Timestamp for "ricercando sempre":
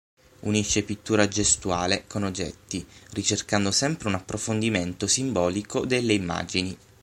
3.11-4.07